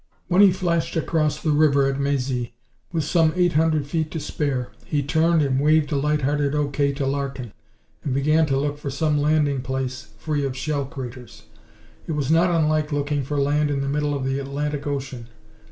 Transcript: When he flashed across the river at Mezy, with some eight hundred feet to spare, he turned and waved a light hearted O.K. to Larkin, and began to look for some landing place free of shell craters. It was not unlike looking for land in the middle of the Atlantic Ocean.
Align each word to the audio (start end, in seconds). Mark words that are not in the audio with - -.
When 0.29 0.41
he 0.41 0.51
flashed 0.51 0.95
across 0.95 1.39
the 1.39 1.51
river 1.51 1.85
at 1.85 1.99
Mezy, 1.99 2.55
with 2.91 3.03
some 3.03 3.33
eight 3.35 3.53
hundred 3.53 3.85
feet 3.85 4.09
to 4.09 4.19
spare, 4.19 4.71
he 4.83 5.03
turned 5.03 5.43
and 5.43 5.59
waved 5.59 5.91
a 5.91 5.95
light 5.95 6.23
hearted 6.23 6.55
O.K. 6.55 6.93
to 6.93 7.05
Larkin, 7.05 7.53
and 8.03 8.11
began 8.11 8.47
to 8.47 8.57
look 8.57 8.79
for 8.79 8.89
some 8.89 9.19
landing 9.21 9.61
place 9.61 10.07
free 10.17 10.43
of 10.43 10.57
shell 10.57 10.85
craters. 10.85 11.43
It 12.07 12.13
was 12.13 12.31
not 12.31 12.49
unlike 12.49 12.91
looking 12.91 13.21
for 13.21 13.39
land 13.39 13.69
in 13.69 13.81
the 13.81 13.87
middle 13.89 14.15
of 14.15 14.25
the 14.25 14.39
Atlantic 14.39 14.87
Ocean. 14.87 15.27